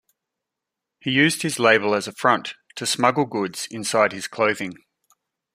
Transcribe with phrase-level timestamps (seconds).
[0.99, 4.73] He used his label as a front to smuggle goods inside his clothing.